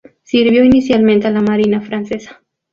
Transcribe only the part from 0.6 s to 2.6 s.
inicialmente a la Marina francesa.